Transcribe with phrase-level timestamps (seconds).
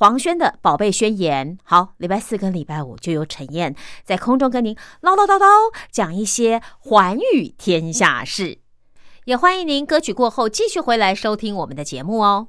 [0.00, 5.44] 黄轩的宝贝宣言，好，礼拜四跟礼拜五就由陈燕在空中跟您唠唠叨叨
[5.90, 8.60] 讲一些寰宇天下事，
[9.26, 12.48] 也欢迎您歌曲过后继续回来收听我们的节目哦。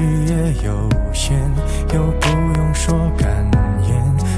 [0.00, 0.34] 你演技也
[0.66, 1.38] 有限，
[1.92, 3.28] 又不用说感
[3.86, 3.92] 言，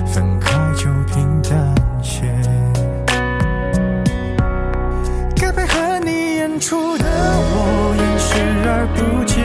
[0.06, 2.22] 分开就平淡些。
[5.36, 8.34] 该配合你演出的我，演视
[8.66, 9.38] 而不见，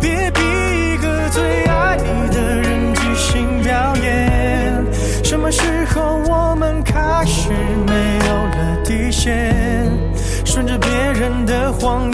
[0.00, 2.04] 别逼一个最爱你
[2.34, 4.82] 的人即兴表演。
[5.22, 7.50] 什么时候我们开始
[7.86, 8.82] 没有了？
[8.84, 9.84] 底线，
[10.46, 12.13] 顺着别人的谎言，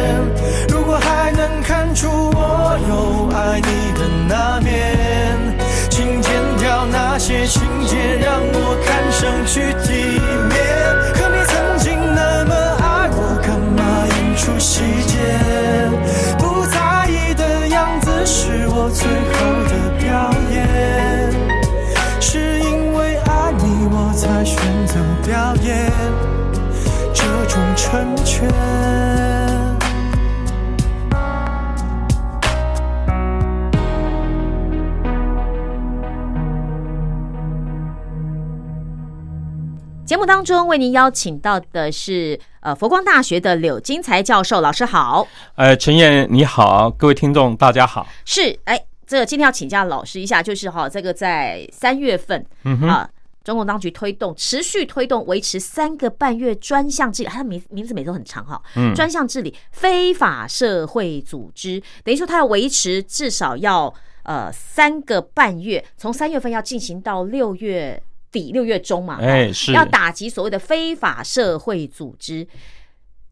[3.61, 4.71] 你的那面。
[5.89, 9.73] 请剪掉那些情节让我看上去
[40.31, 45.27] 当中为您邀请到的是呃佛光大学的柳金才教授，老师好。
[45.55, 48.07] 呃，陈燕你好，各位听众大家好。
[48.23, 53.09] 是，哎，这个今天要请教老师一下，就是哈，这个在三月份嗯哼，啊，
[53.43, 63.93] 中共当局推动持续推动维持三个半月专项治理，它的名名字每都很长哈，嗯专项治理非法社会组织，等于说它要维持至少要
[64.23, 68.01] 呃三个半月，从三月份要进行到六月
[68.31, 72.47] 底六月中嘛，哈哎是要打击所谓的非法社会组织。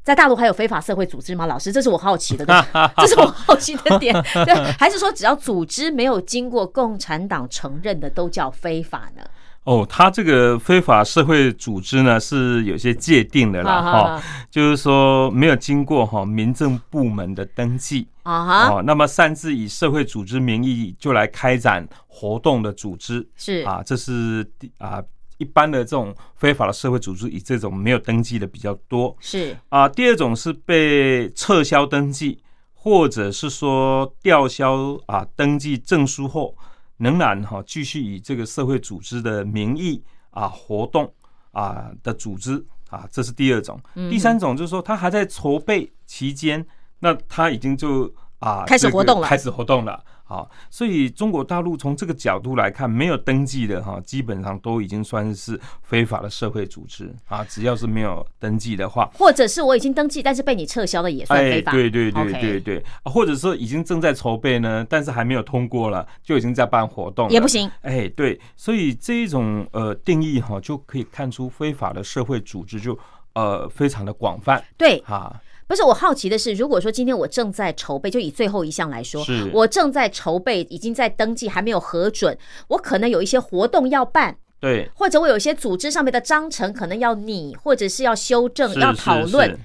[0.01, 1.45] 在大陆还有非法社会组织吗？
[1.45, 2.45] 老师，这是我好奇的，
[2.97, 4.13] 这是我好奇的点。
[4.33, 9.21] 对，还是说只要组织没有经过共产党承认的都叫非法呢？
[9.65, 18.07] 哦，他这个非法社会组织呢是有些界定的啦，哈哈，就是说没有经过哈民政部门的登记。
[18.23, 23.27] 啊哈，哦，那么擅自以社会组织名义就来开展活动的组织。
[23.35, 23.61] 是。
[23.63, 25.01] 啊，这是第啊
[25.37, 29.15] 一般的这种非法的社会组织以这种没有登记的比较多。
[29.19, 29.55] 是。
[29.69, 32.39] 啊，第二种是被撤销登记，
[32.73, 36.55] 或者是说吊销啊登记证书后，
[36.99, 41.11] 仍然哈、继续以这个社会组织的名义啊活动
[41.51, 43.79] 啊的组织啊，这是第二种。
[43.95, 46.65] 嗯第三种就是说，他还在筹备期间，
[46.99, 50.03] 那他已经就啊开始活动了开始活动了。
[50.29, 57.43] 好，所以中国大陆从这个角度来看，没有登记的哈，基本上都已经算是非法的社会组织啊。
[57.45, 61.71] 只要是没有登记的话，或者是我已经登记，但是被你撤销的也算非法。
[61.71, 67.47] 哎对对对对对，啊或者说已经正在筹备呢，但是还没有通过了，就已经在办活动，也不。
[67.47, 67.67] 行。
[67.81, 72.95] 哎，对，所以这一种呃定义哈，就可以看出非法的社会组织就
[73.33, 75.41] 呃非常的广泛对，哈。
[75.69, 79.23] 不是我好奇的是，如果说今天我正在筹备，就以最后一项来说，
[79.53, 82.35] 我正在筹备，已经在登记，还没有核准，
[82.69, 89.59] 我可能有一些活动要办，对，或者我有一些组织上面的章程可能要拟，或者是要修正、要讨论。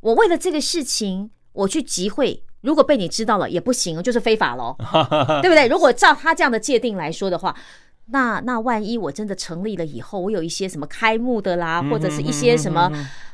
[0.00, 4.74] 我为了这个事情，我去集会，如果被你知道了也不行，就是非法喽，
[5.42, 5.68] 对不对？
[5.68, 7.54] 如果照他这样的界定来说的话。
[8.12, 12.90] 那那万一我真的成立了以后，我有一些什么开幕的啦，或者是一些什么，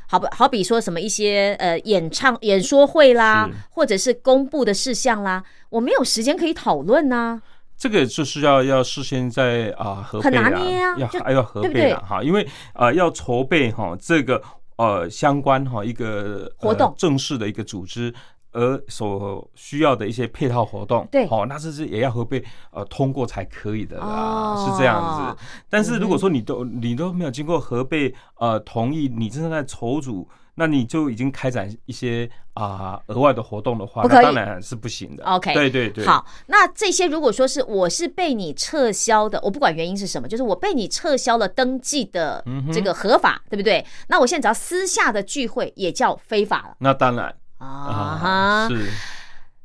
[0.06, 7.40] 好不好比说什么一些呃演唱演说会啦，或者是公布的事项啦，我没有时间可以讨论呐、
[7.76, 14.42] 这个就是要要事先在啊核备很拿捏啊要还要核对不对备啦哈，因为呃要筹备哈这个
[14.76, 18.12] 呃相关哈一个活动呃正式的一个组织。
[18.56, 21.26] 而所需要的一些配套活动，对。
[21.30, 24.66] 哦，那这是也要核备呃通过才可以的啦，哦。
[24.66, 25.44] 是这样子。
[25.68, 35.22] 但是如果说你都你都没有经过核备呃同意，你正在筹组，那你就已经开展一些啊、额外的活动的话，那当然是不行的。
[35.26, 43.84] OK，对对对，好，那这些如果说是我是被你撤销的，我不管原因是什么，就是我被你撤销了登记的嗯这个合法，对不对？
[44.08, 46.76] 那我现在只要私下的聚会也叫非法了。
[46.78, 48.90] 那当然啊哈啊，，是。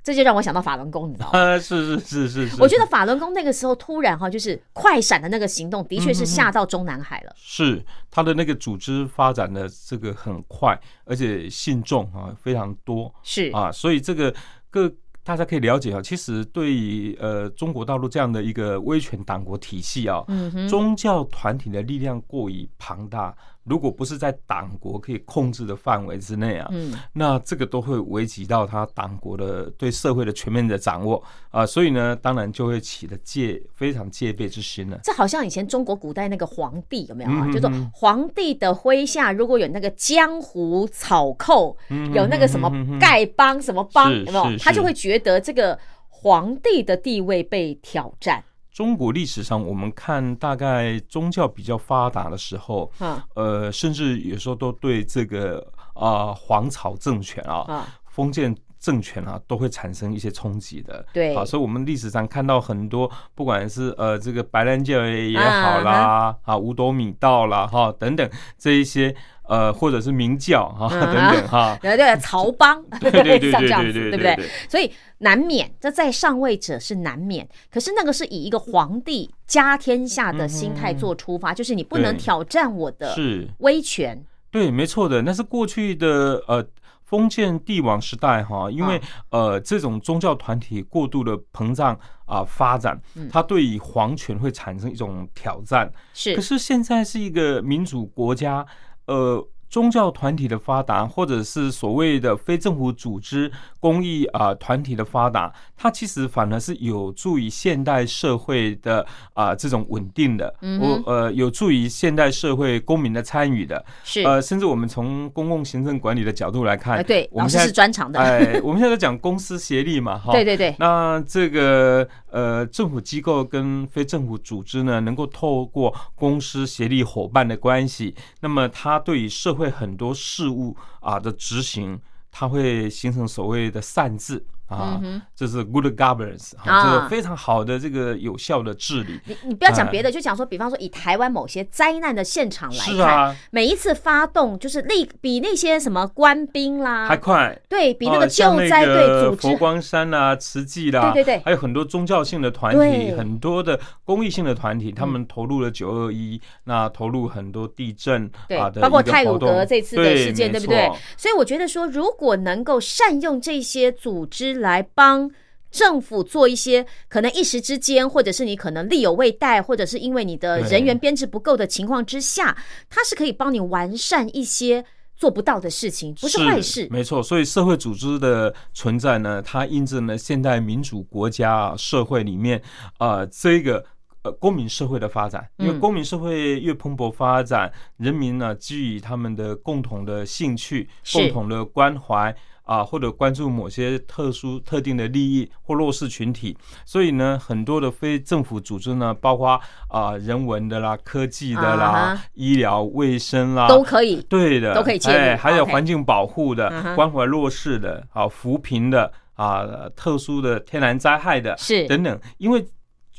[0.03, 1.37] 这就让我想到法轮功，你知道吗？
[1.53, 7.31] 啊，是是是是是，我觉得法轮功那个时候突然哈，就是快闪的那个行动，的嗯确是吓到中南海了。
[7.35, 10.75] 是他的那个组织发展的这个很快，
[11.05, 14.33] 而且信众啊非常多是啊，所以这个
[14.71, 14.91] 各
[15.23, 20.25] 大家可以了解啊，其实对于呃中国大陆这样的一个威权党国体系啊，
[20.67, 34.99] 宗教团体的力量过于庞大，如果不是在党国可以控制的范围之内啊，嗯，那这个都会危及到他党国的对社会的全面的掌握啊，所以呢，当然就会起了戒非常戒备之心了。
[35.03, 37.47] 这好像以前中国古代那个皇帝有没有啊？
[37.51, 42.67] 就说皇帝的麾下如果有那个江湖草寇，嗯有那个什么
[42.99, 44.57] 丐帮什么帮，有没有？
[44.57, 45.77] 他就会觉得这个
[46.09, 48.43] 皇帝的地位被挑战。
[48.71, 53.21] 中国历史上，我们看大概宗教比较发达的时候，嗯。
[53.35, 61.05] 呃，甚至有时候都对这个啊、皇朝政权啊、啊，封建政权啊，都会产生一些冲击的。
[61.13, 71.77] 对好，所以我们历史上看到很多，不管是呃这个白兰教也好啦，啊五斗米道啦，哈等等这一些呃，或者是明教哈、嗯等等哈。
[71.81, 74.49] 对对，曹帮， 对对对对对对 对不对？
[74.67, 84.25] 所以难免，这在上位者是难免，可是那个是以一个皇帝家天下的心态做出发，就是你不能挑战我的是威权。
[84.49, 86.65] 对，没错的，那是过去的呃
[87.11, 89.01] 封建帝王时代哈，因为、
[89.31, 92.97] 呃这种宗教团体过度的膨胀啊、发展，
[93.29, 95.91] 它对于皇权会产生一种挑战。
[96.13, 98.65] 是可是现在是一个民主国家，
[99.07, 99.45] 呃。
[99.71, 103.49] 宗教团体的发达，或者是所谓的非政府组织、
[103.79, 114.21] 公益啊团体的发达，它其实反而是有助于现代社会的啊这种稳定的，我呃有助于现代社会公民的参与的，是。
[114.23, 132.01] 呃，甚至我们从公共行政管理的角度来看，哎对，老师我们现在是专长的，哎，我们现在在讲公私协力嘛， 哈，对对对，那这个呃，政府机构跟非政府组织呢，能够透过公私协力伙伴的关系，那么它对于社会会很多事物啊的执行，
[132.31, 135.01] 它会形成所谓的善治啊，
[135.35, 139.19] 这是 good governance 这个非常好的这个有效的治理。
[139.25, 143.35] 你你不要讲别的，就讲说，比方说以台湾某些灾难的现场来看，是啊。
[143.51, 149.47] 每一次发动就是那比那些什么官兵啦，还快，对比那个救灾队组织。
[149.47, 151.43] 佛光山啦、慈济啦，对对对。
[151.43, 160.89] 还有很多宗教性的团体，很多的公益性的团体，他们投入了九二一，那投入很多地震对啊，的包括泰鲁格这次的事件，对不对？
[161.17, 165.29] 所以我觉得说，如果能够善用这些组织来帮。
[165.73, 172.57] 政府做一些可能一时之间，或者是你可能力有未逮，或者是因为你的人员编制不够的情况之下，
[172.89, 174.83] 它是可以帮你完善一些
[175.15, 176.89] 做不到的事情，不是坏事。
[176.91, 177.23] 没错。
[177.23, 182.61] 所以社会组织的存在呢，它印证了现代民主国家啊社会里面
[182.97, 183.85] 啊、呃这个。
[184.23, 192.31] 呃，公民社会的发展，因为嗯公民社会越蓬勃发展，人民呢基于他们的共同的兴趣、共同的关怀
[192.63, 209.65] 啊，或者关注某些特殊特定的利益或弱势群体，所以呢，很多的非政府组织呢，包括啊人文的啦、科技的啦、医疗卫生啦，都可以，对的，都可以介入哎还有环境保护的、关怀弱势的、啊扶贫的啊
[209.95, 212.65] 特殊的天然灾害的是等等，因为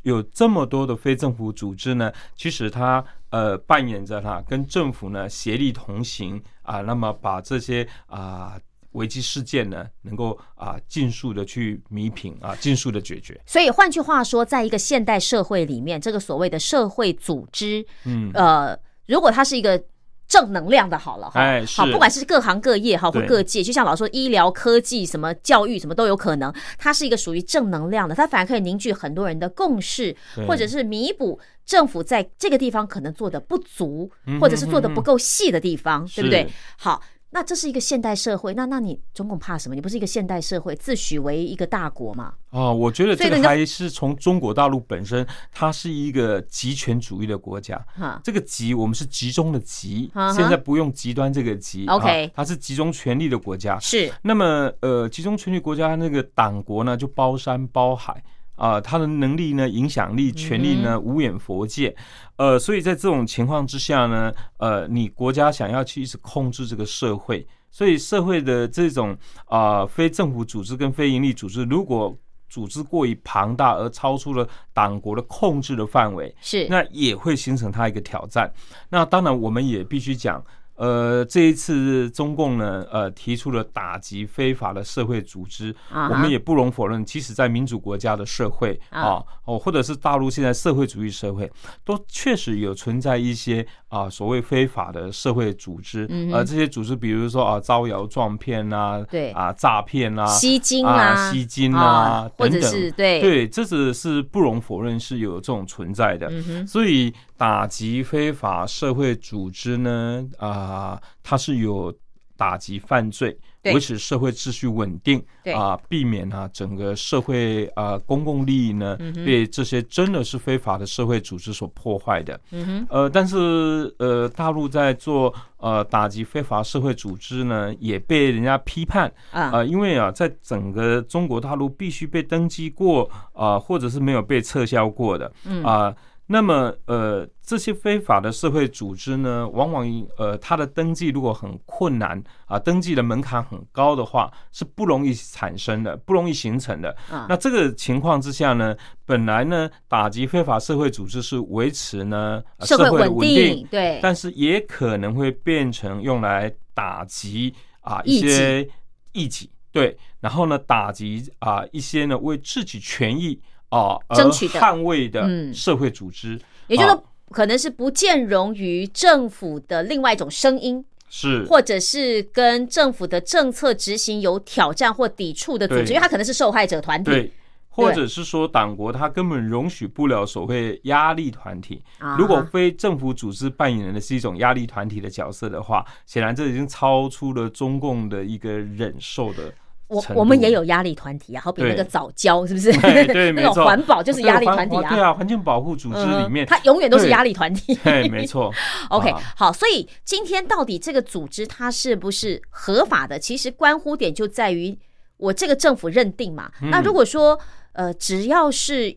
[0.02, 8.56] 有这么多的非政府组织呢，其实它呃扮演着它跟政府呢协力同行啊，那么把这些啊。
[8.92, 13.40] 危机事件呢，能够啊尽速的去弥平啊，尽速的解决。
[13.46, 19.82] 所以换句话说，在一个现代社会里面，这个所谓的社会组织，嗯，呃，如果它是一个
[20.28, 30.14] 正能量的，好了哈，哎好，不管是各行各业哈或各界，就像老说医疗、科技、什么教育什么都有可能，它是一个属于正能量的，它反而可以凝聚很多人的共识，
[30.46, 36.46] 或者是弥补政府在这个地方可能做的不足，嗯或者是做的不够细的地方，对不对？
[36.76, 37.02] 好。
[37.34, 39.74] 那这是一个现代社会，那那你中共怕什么？
[39.74, 42.34] 你不是一个现代社会，自诩为一个大国嘛？
[42.50, 47.82] 啊，我觉得这个还是从中国大陆本身，它是一个集权主义的国家。
[47.94, 51.86] 哈，这个集，我们是集中的集现在不用极端这个集。
[51.86, 53.78] OK 啊它是集中权力的国家。
[53.80, 58.22] 是那么，呃，集中权力国家那个党国呢，就包山包海
[58.56, 61.94] 啊，他的能力呢、影响力、权力嗯呢，无远佛界。
[62.36, 69.16] 呃，所以在这种情况之下呢，呃，你国家想要去一直控制这个社会，所以社会的这种
[69.46, 72.16] 啊、非政府组织跟非营利组织，如果
[72.48, 78.52] 组织过于庞大而超出了党国的控制的范围，是，那也会形成它一个挑战。
[78.90, 80.44] 那当然，我们也必须讲，
[80.76, 89.02] 呃，这一次中共呢，呃，提出了打击非法的社会组织，我们也不容否认，即使在民主国家的社会啊。
[89.02, 91.50] 啊，哦，或者是大陆现在社会主义社会，
[91.84, 96.34] 都确实有存在一些啊所谓非法的社会组织，嗯哼。
[96.34, 99.30] 呃，这些组织比如说啊招摇撞骗啊，对。
[99.32, 103.20] 啊诈骗啊，吸金啊啦，吸金啊啊，或者等等是对。
[103.20, 106.30] 对，这只是不容否认是有这种存在的。
[106.66, 111.92] 所以打击非法社会组织呢，啊、它是有
[112.36, 115.52] 打击犯罪，维持社会秩序稳定，对。
[115.52, 122.40] 啊、避免啊整个社会啊、公共利益呢、嗯被这些真的是非法的社会组织所破坏的。
[122.52, 135.32] 嗯哼，呃，但是呃，大陆在做呃打击非法社会组织呢，也被人家批判啊，啊，因为啊，在整个中国大陆必须被登记过啊，或者是没有被撤销过的。
[135.44, 135.64] 嗯。
[135.64, 135.92] 啊。
[136.26, 139.86] 那么，呃，这些非法的社会组织呢，往往
[140.16, 146.96] 呃，它的登记如果很困难啊，登记的门槛很高的话，是不容易产生的，不容易形成的。
[147.10, 147.26] 啊。
[147.28, 148.74] 那这个情况之下呢，
[149.04, 158.66] 本来呢，打击非法社会组织是维持呢呃社会稳稳定定，，对，但是也可能会变成用来打击啊一些
[159.12, 163.38] 异己，对，然后呢打击啊一些呢为自己权益
[163.72, 177.10] 啊争取的捍卫的嗯社会组织，也就是说啊，可能是不见容于政府的另外一种声音，是或者是跟政府的政策执行有挑战或抵触的组织，因为他可能是受害者团体。
[177.10, 177.32] 对。
[177.74, 181.82] 或者是说党国他根本容许不了所谓压力团体。
[182.00, 189.50] 啊如果非政府组织扮演的是一种压力团体的角色的话，显然这已经超出了中共的一个忍受的
[189.92, 192.72] 我我们也有压力团体啊，好比那个早教是不是？
[192.80, 197.74] 对对， 那没错，种环保就是压力团体啊对啊，环境保护组织里面嗯，它永远都是对压力团体。
[197.84, 198.52] 对，没错。
[198.90, 204.76] OK，啊好，所以今天到底这个组织它是不是合法的，其实关乎点就在于
[205.18, 206.50] 我这个政府认定嘛。
[206.62, 207.38] 嗯那如果说
[207.72, 208.96] 呃，只要是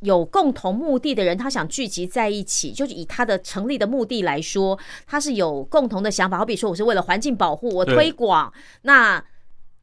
[0.00, 6.36] 有共同目的的人，他想聚集在一起，就是以他的成立的目的来说，他是有共同的想法。
[6.38, 9.22] 好比说，我是为了环境保护，我推广，那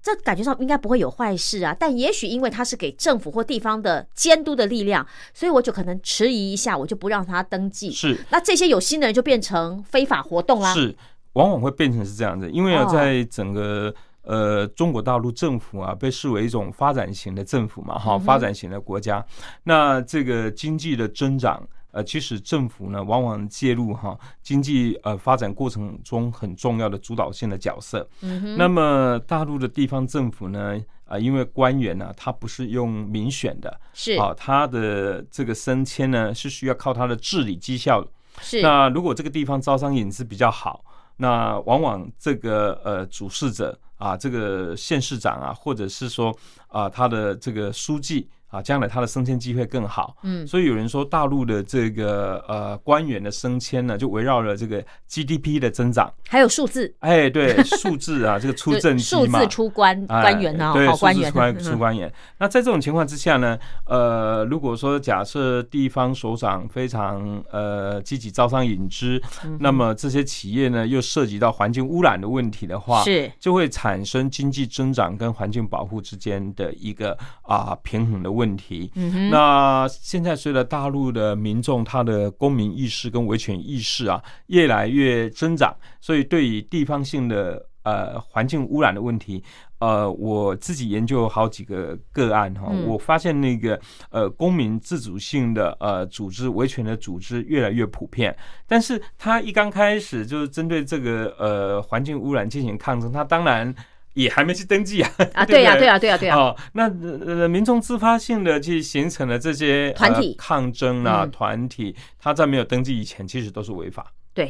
[0.02, 1.76] 这感觉上应该不会有坏事啊。
[1.78, 7.92] 但也许因为他是给政府或地方的监督的力量，所以我就可能迟疑一下，我就不让他登记。
[7.92, 10.74] 是那这些有心的人就变成非法活动啦。
[10.74, 10.96] 是，
[11.34, 13.94] 往往会变成是这样子，因为啊哦在整个。
[14.24, 19.26] 呃，中国大陆政府啊，被视为一种发展型的政府嘛，哈，发展型的国家。
[19.64, 28.08] 那这个经济的增长，呃，其实政府呢，往往介入哈经济呃发展过程中很重要的主导性的角色。
[28.22, 38.06] 嗯那么大陆的地方政府呢，啊、因为官员呢，他不是用民选的，是啊，他的这个升迁呢，是需要靠他的治理绩效
[38.40, 40.84] 是那如果这个地方招商引资比较好，
[41.18, 46.34] 那往往这个呃主事者啊，这个县市长啊，或者是说
[46.68, 50.16] 啊他的这个书记啊，将来他的升迁机会更好。
[50.24, 56.12] 嗯所以有人说大陆的这个呃官员的升迁呢，就围绕了这个 GDP 的增长。
[56.28, 62.14] 还有数字，哎，对，数字啊， 这个出政绩嘛，数字出官哎官员哦，对，官员数字出官嗯 出官员。
[62.38, 78.92] 那在这种情况之下呢，呃，如果说假设地方首长非常呃积极招商引资，嗯那么这些企业呢又涉及到环境污染的问题的话，是就会产生经济增长跟环境保护之间的一个啊、平衡的问题。
[78.96, 89.44] 嗯哼那现在随着大陆的民众他的公民意识跟维权意识啊越来越增长，所以对于地方性的呃环境污染的问题，
[89.80, 98.36] 呃，我自己研究好几个个案哈，嗯我发现那个呃公民自主性的呃组织维权的组织越来越普遍，
[98.68, 103.74] 但是他一刚开始就是针对这个呃环境污染进行抗争，他当然。
[104.14, 105.12] 也还没去登记啊！
[105.34, 105.80] 啊， 对呀，对？
[105.82, 110.30] 对呀，对呀，对呀，哦，那呃，民众自发性的去形成了这些团体。
[110.32, 111.32] 呃抗争啊，嗯。
[111.32, 114.46] 团体，他在没有登记以前，其实都是违法，对，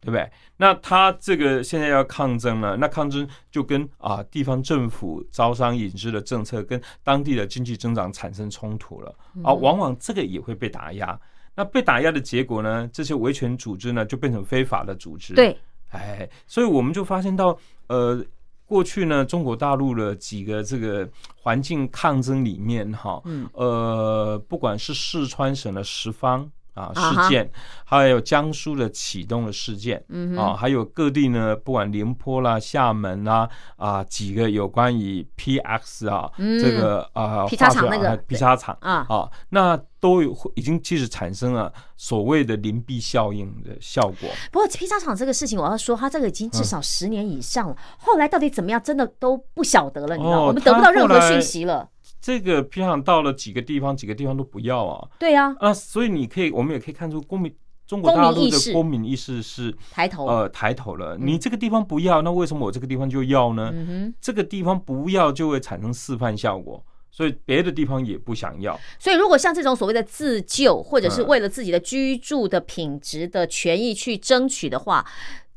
[0.00, 0.30] 对不对？
[0.56, 9.14] 那他这个现在要抗争了，那抗争就跟啊地方政府招商引资的政策跟当地的经济增长产生冲突了。
[9.34, 9.42] 嗯。
[9.42, 11.18] 啊，往往这个也会被打压。
[11.56, 15.58] 那被打压的结果呢，这些维权组织呢就变成非法的组织，对，
[15.90, 18.24] 哎，所以我们就发现到，呃，
[18.70, 21.10] 过去呢，中国大陆的几个这个
[21.42, 27.50] 环境抗争里面，哈，嗯，呃，不管是四川省的十方啊事件，
[27.84, 44.30] 还有江苏的启动的事件，嗯啊，还有各地呢，不管宁波啦、厦门啦啊，几个有关于 PX 啊，嗯这个啊，劈叉厂那个化学啊劈叉厂啊，啊，那都有已经其实产生了所谓的邻避效应的效果。
[44.50, 47.76] 不过披萨厂这个事情，我要说，它这个已经嗯至少十年以上了。
[47.98, 51.86] 后来到底怎么样，真的都不晓得了，你知道我们得不到任何讯息了。
[52.20, 55.08] 这个平常到了几个地方，几个地方都不要啊。
[55.18, 57.54] 对啊，啊，所以你可以，我们也可以看出公民
[57.86, 59.42] 中国大陆的公民意识。
[59.42, 61.16] 是抬头，呃抬头了。
[61.18, 63.72] 你这个地方不要，那为什么我这个地方就要呢？
[64.20, 68.78] 这个地方不要就会产生示范效果，所以别的地方也不想要。
[68.98, 71.26] 所以，如果像这种所谓的自救，或者是嗯。
[71.26, 75.04] 为了自己的居住的品质的权益去争取的话，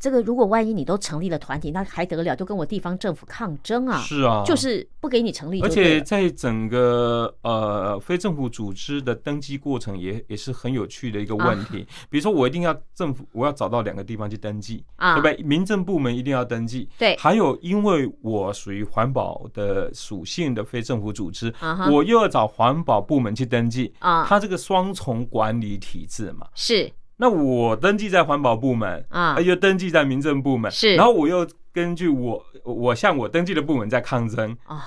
[0.04, 2.36] 这个如果万一你都成立了团体，那还得了？
[2.36, 11.88] 就跟我地方政府抗争啊，是啊，就是不给你成立而，且在整个呃非政府组织的登记过程也也是很有趣的一个问题。
[12.10, 15.42] 比如说，我一定要政府，我要找到两个地方去登记，啊对不对？
[15.46, 16.90] 民政部门一定要登记。
[16.98, 26.46] 对还有，因为我属于环保的属性的非政府组织，啊我又要找环保部门去登记，啊，它这个双重管理体制嘛。
[26.56, 29.40] 是那我登记在环保部门啊。
[29.40, 30.96] 又登记在民政部门，是。
[30.96, 34.58] 然后我又根据我我向我登记的部门在抗争。
[34.66, 34.86] 啊，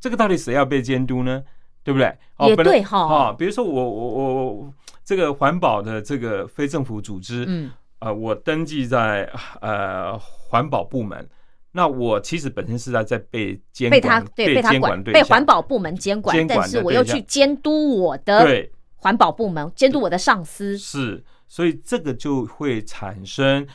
[0.00, 1.42] 这个到底谁要被监督呢？
[1.82, 2.06] 对不对？
[2.36, 2.98] 哦也对哈。
[3.06, 7.70] 啊，比如说我我我我这个环保的这个非政府组织，嗯。
[8.00, 9.28] 呃，我登记在
[9.60, 11.28] 呃环保部门，
[11.72, 18.70] 那我其实本身是在在被监被他对被他管对被环保部门监管，监管但是我又去监督我的对。
[19.00, 23.66] 环保部门，监督我的上司，是，所以这个就会产生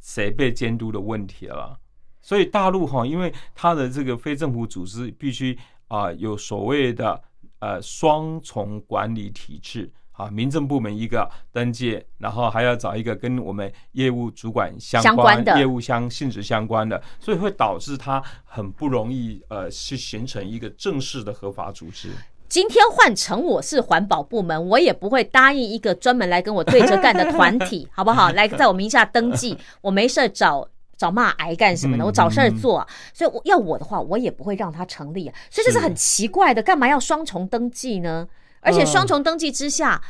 [0.00, 1.78] 谁被监督的问题了。
[2.22, 5.56] 所以大陆哈，因为它的这个非政府组织必须
[5.88, 7.22] 啊、有所谓的
[7.60, 22.10] 呃双重管理体制啊，民政部门一个登记，然后还要找一个跟我们业务主管相相关的业务相性质相关的，所以会导致它很不容易呃去形成一个正式的合法组织。
[22.48, 28.30] 今天换成我是环保部门，我也不会答应一个专门来跟我对着干的团体， 好不好？
[28.32, 32.04] 来在我名下登记，我没事儿找找骂癌干什么的？
[32.04, 32.86] 嗯我找事儿做啊。
[33.12, 35.34] 所以我要我的话，我也不会让他成立啊。
[35.50, 38.28] 所以这是很奇怪的，干嘛要双重登记呢？
[38.60, 40.02] 而且双重登记之下，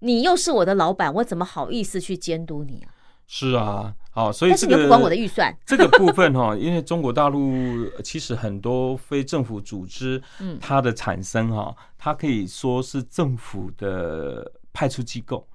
[0.00, 2.93] 你又是我的老板，我怎么好意思去监督你啊？
[3.26, 7.52] 是啊，好，所以这个但是你又不管我的预算，这个部分哈，因为中国大陆
[7.96, 15.46] 呃其实很多非政府组织，嗯它的产生哈，它可以说是政府的派出机构，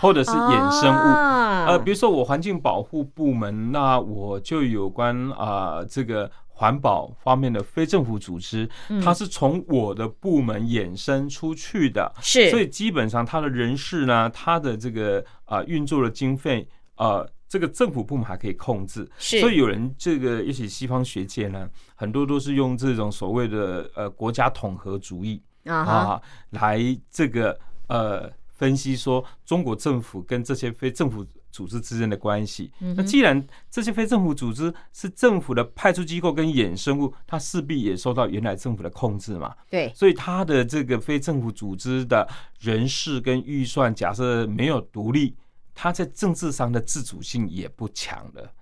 [0.00, 0.98] 或者是衍生物。
[0.98, 32.72] 啊呃，比如说我环境保护部门，那我就有关啊、这个环保方面的非政府组织，嗯它是从我的部门衍生出去的，是，所以基本上它的人事呢，它的这个啊、运作的经费，呃，这个政府部门还可以控制，所以有人这个，尤其西方学界呢，很多都是用这种所谓的呃国家统合主义啊来这个呃分析说中国政府跟这些非政府组织之间的关系。
[32.80, 39.54] 嗯那既然这些非政府组织是政府的派出机构跟衍生物，它势必也受到原来政府的控制嘛。
[39.68, 42.26] 对，所以它的这个非政府组织的
[42.60, 45.34] 人事跟预算，假设没有独立，
[45.74, 48.52] 它在政治上的自主性也不强了。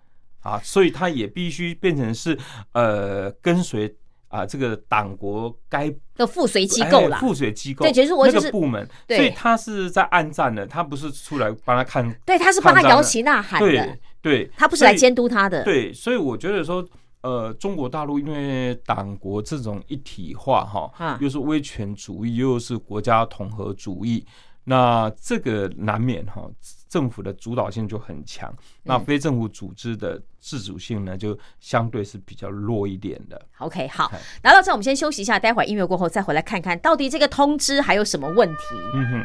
[0.43, 2.35] 啊，所以他也必须变成是
[2.73, 3.95] 呃跟随
[4.29, 7.19] 啊这个党国该的附随机构啦。
[7.19, 7.21] 哎。
[7.21, 13.69] 附随机构对其实我那就是个部门，所以他是在暗战的，他不是出来帮他看，对，他是帮他摇旗呐喊的。
[13.69, 15.63] 对，对，他不是来监督他的。
[15.63, 16.83] 对，所以我觉得说，
[17.21, 21.19] 呃，中国大陆因为党国这种一体化哈，啊。
[21.21, 24.25] 又是威权主义，又是国家统合主义，
[24.65, 26.49] 那这个难免哈，
[26.89, 33.41] 政府的主导性就很强，那嗯非政府组织的自主性呢，就相对是比较弱一点的。
[33.59, 34.11] OK，好
[34.43, 38.59] 拿，到这，我们先休息一下，待会儿音乐过后再回来看看到底这个通知还有什么问题。
[38.95, 39.25] 嗯哼。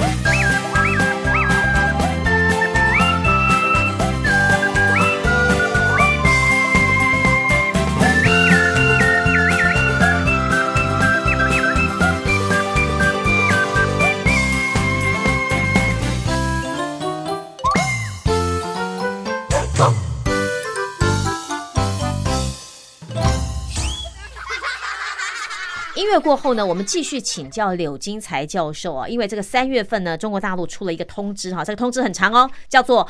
[26.21, 33.07] 过后呢，我们继续请教柳金才教授啊，因为这个三月份呢，中国大陆出了一个通知哈，这个通知很长哦，叫做。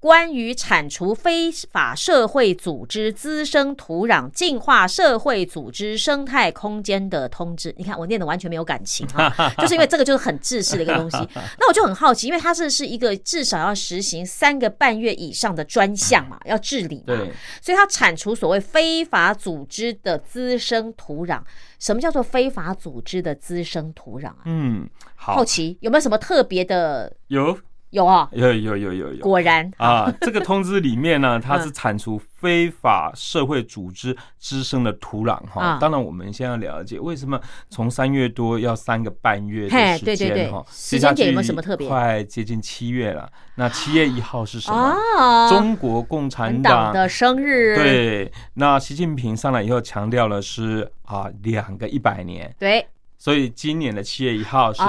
[0.00, 11.16] 关于铲除非法社会组织滋生土壤、净化社会组织生态空间的通知，你看我念的完全没有感情啊， 就是因为这个就是很制式的一个东西。
[11.58, 17.16] 那我就很好奇，因为它这是一个至少要实行三个半月以上的专项嘛， 要治理嘛，
[17.60, 21.40] 所以它铲除所谓非法组织的滋生土壤。
[21.80, 24.36] 什么叫做非法组织的滋生土壤啊？
[24.44, 27.12] 嗯，好，好奇有没有什么特别的？
[27.28, 27.58] 有。
[27.90, 35.78] 有啊，有有有有有，果然啊，这个通知里面呢， 它是铲除非法社会组织滋生的土壤哈。
[35.80, 40.62] 当然，我们先要了解为什么从三月多要三个半月的时间哈。
[40.70, 41.88] 时间点有没有什么特别？
[41.88, 45.48] 快接近七月了，那七月一号是什么？
[45.48, 47.74] 中国共产党的生日。
[47.74, 52.54] 对，那习近平上来以后强调了是啊，两个一百年。
[52.58, 54.82] 对，所以今年的七月一号是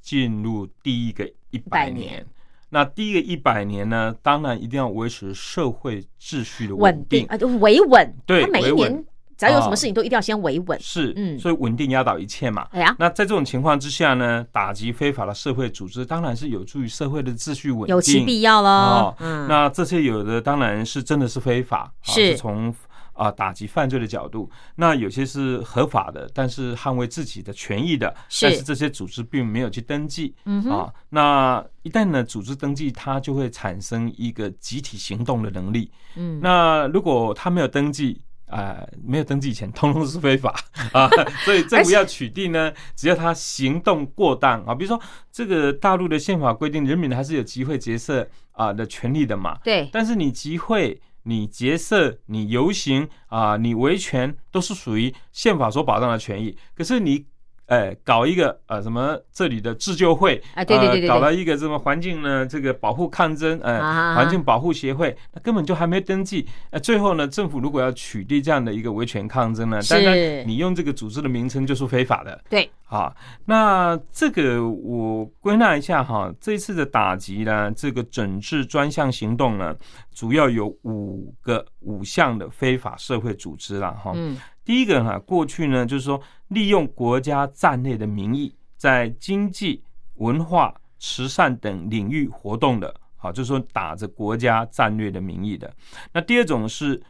[0.00, 2.26] 进入第一个一百年。
[2.70, 8.14] 那第一个一百年呢，当然一定要维持社会秩序的稳定啊，维稳。
[8.24, 9.04] 对，每一年
[9.36, 10.78] 只要有什么事情，都一定要先维稳。
[10.80, 12.66] 是，嗯，所以稳定压倒一切嘛。
[12.70, 19.14] 哎呀，那在这种情况之下呢，打击非法的社会组织，当然是有助于社会的秩序稳定，有其必要喽。
[19.18, 22.74] 嗯，那这些有的当然是真的是非法，是从。
[23.20, 30.34] 啊，打击犯罪的角度，那有些是合法的，但是捍卫自己的权益的，但是这些组织并没有去登记。
[30.46, 35.92] 嗯啊，那一旦呢，组织登记，它就会产生一个集体行动的能力。
[36.16, 40.58] 嗯，那如果他没有登记，啊，没有登记前，通通是非法
[40.94, 41.06] 啊。
[41.44, 44.98] 所以政府要取缔呢，只要他行动过当啊，比如说
[45.30, 49.58] 这个大陆的宪法规定，人民还是有集会结社啊的权利的嘛。
[49.62, 50.98] 对，但是你集会。
[51.22, 56.56] 你结社、你游行啊、你维权，都是属于宪法所保障的权益。
[56.74, 57.26] 可是你。
[57.70, 62.44] 哎，搞一个呃什么这里的自救会啊，对对对对，搞了一个什么环境呢？
[62.44, 63.78] 这个保护抗争，哎，
[64.16, 66.48] 环境保护协会，那根本就还没登记。
[66.70, 70.16] 呃，最后呢，政府如果要取缔这样的一个维权抗争呢，当然
[70.48, 72.42] 你用这个组织的名称就是非法的。
[72.50, 79.72] 对，好，那这个我归纳一下哈，这一次的打击呢，这个整治专项行动呢，
[80.12, 84.10] 主要有五个五项的非法社会组织了哈。
[84.16, 84.36] 嗯。
[84.64, 89.84] 第一个哈，过去呢，就是说利用国家战略的名义，在经济、
[90.16, 95.72] 文化、慈善等领域活动的，好，就是说打着国家战略的名义的。
[96.12, 97.00] 那第二种是，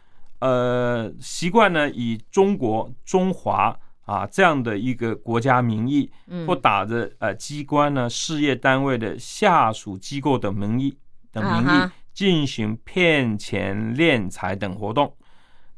[0.40, 3.74] 呃，习惯呢以中国、中华
[4.10, 6.10] 啊这样的一个国家名义，
[6.46, 10.96] 或打着呃机关呢、事业单位的下属机构的名义
[11.32, 15.14] 的名义进行骗钱、敛财等活动。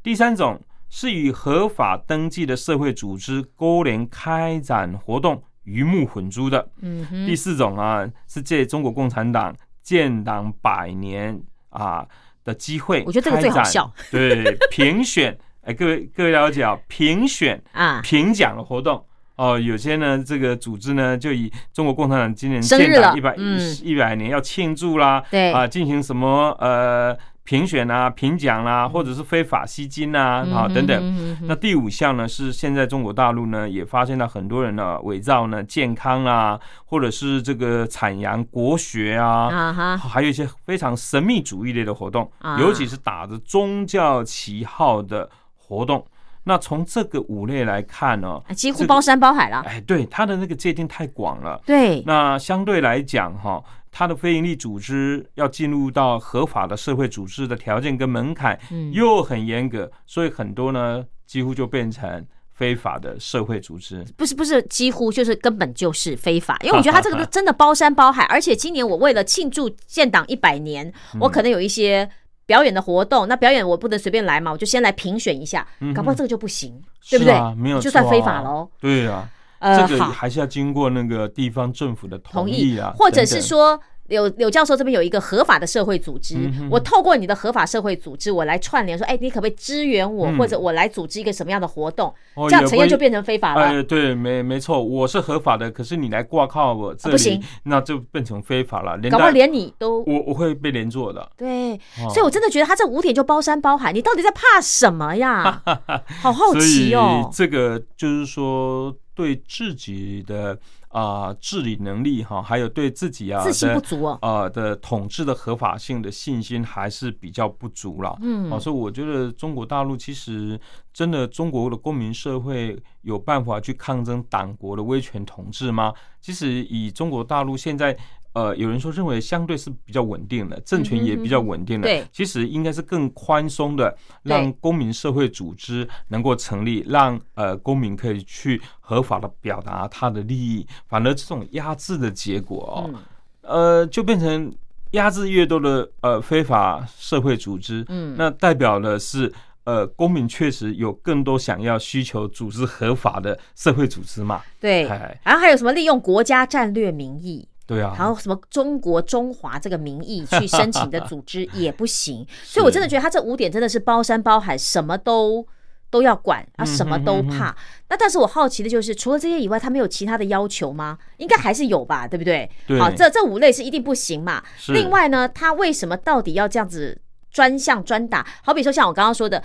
[0.01, 0.59] 第三种。
[0.95, 6.69] 是与合法登记的社会组织勾连开展活动，鱼目混珠的。
[6.81, 7.25] 嗯哼。
[7.25, 12.07] 第四种啊，是借中国共产党建党百年啊
[12.43, 13.91] 的机会，我觉得这个最好笑。
[14.11, 19.03] 对，评选，哎，各位各位了解啊，评选啊，评奖的活动
[19.35, 23.35] 哦，有些呢，这个组织呢，就以中国共产党今年建党一百
[23.83, 27.17] 一百年要庆祝啦，对啊，进行什么呃。
[27.45, 31.37] 评选啊，评奖啦，或者是非法吸金啊，啊等等。
[31.41, 45.29] 那第五项呢，是现在中国大陆呢也发现了很多人呢伪造呢健康啊，或者是这个阐扬国学啊，还有一些非常神秘主义类的活动，尤其是打着宗教旗号的
[45.73, 46.05] 活动。
[46.43, 49.61] 那从这个五类来看呢，几乎包山包海了。
[49.65, 51.61] 哎，对，它的那个界定太广了。
[51.65, 53.63] 对，那相对来讲哈。
[53.95, 58.59] 它的非营利组织要进入到合法的社会组织的条件跟门槛
[58.91, 64.03] 又很严格，所以很多呢几乎就变成非法的社会组织。
[64.17, 72.09] 不是不是，几乎就是根本就是非法，因为我觉得它这个 真的包山包海，而且今年我为了庆祝建党一百年，我可能有一些
[72.45, 77.33] 表演的活动，那表演我不能随便来嘛，我就先来评选一下，嗯搞不好这个就不行，对不对？
[77.33, 78.69] 啊没有就算非法喽。
[78.79, 79.29] 对啊，
[79.59, 83.79] 呃，这个，还是要经过那个地方政府的同意啊，或者等等是说。
[84.07, 92.13] 柳柳教授这边有一个合法的社会组织，嗯我透过你的合法社会组织，我来串联说，哎，你可不可以支援我，嗯或者我来组织一个什么样的活动？
[92.35, 93.61] 哦这样陈燕就变成非法了。
[93.61, 98.97] 哎，对，没没错，我是合法的，可是你来挂靠我这里，不行那就变成非法了。
[98.97, 101.31] 连搞不好连你都我我会被连坐的。
[101.37, 105.61] 对，哦所以我真的觉得他这五点就包山包海，你到底在怕什么呀？
[106.21, 107.29] 好好奇哦。
[107.33, 110.57] 这个就是说，对自己的
[110.93, 114.17] 啊、治理能力哈，还有对自己啊自信不足哦。
[114.21, 118.17] 呃的统治的合法性的信心还是比较不足了。
[118.21, 120.59] 嗯哦，所以我觉得中国大陆其实
[120.93, 125.93] 真的中国的公民社会有办法去抗争党国的威权统治吗？
[126.21, 127.97] 其实以中国大陆现在。
[128.33, 131.87] 呃，有人说认为相对是比较稳定的，政权也比较稳定的。
[131.87, 140.65] 对其实应该是更宽松的，让公民社会组织能够成立，让呃公民可以去合法的表达他的利益。
[140.87, 142.99] 反而这种压制的结果哦，嗯
[143.41, 144.51] 呃，就变成
[144.91, 149.31] 压制越多的呃非法社会组织，嗯那代表的是
[149.65, 154.41] 呃公民确实有更多想要需求组织合法的社会组织嘛？
[154.59, 165.45] 对哎，然后还有什么利用国家战略名义，对啊，然后什么中国中华这个名义去申请的组织 也不行，所以我真的觉得他这五点真的是包山包海，什么都
[165.89, 167.55] 都要管，啊，什么都怕。
[167.89, 170.97] 那但是我好奇的就是，除了这些以外，他没有其他的要求吗？
[171.17, 172.49] 应该还是有吧，对不对？
[172.67, 174.43] 对好，这这五类是一定不行嘛。
[174.69, 176.99] 另外呢，他为什么到底要这样子
[177.31, 178.27] 专项专打？
[178.43, 179.41] 好比说像我刚刚说的，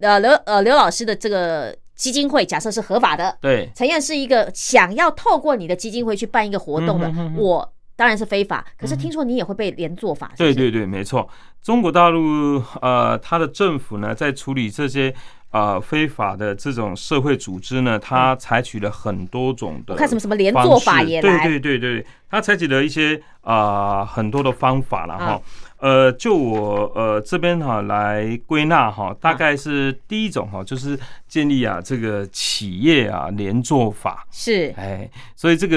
[0.00, 3.70] 呃刘呃刘老师的这个基金会，假设是合法的，对。
[3.74, 7.40] 陈燕是一个想要透过你的基金会去办一个活动的，嗯哼哼哼。
[7.40, 8.64] 我当然是非法。
[8.76, 11.28] 可是听说你也会被连坐法，是不是，对对对，没错。
[11.62, 15.14] 中国大陆呃，他的政府呢，在处理这些
[15.50, 25.24] 呃非法的这种社会组织呢，它采取了很多种的看什么什么连方坐法也对对对对，它采取了一些啊、呃很多的方法了哈。
[25.24, 25.40] 啊。
[25.84, 34.26] 呃，就我呃这边哈来归纳哈，啊大概是第一种哈，就是建立啊这个企业啊联坐法。
[34.30, 35.76] 是哎，所以这个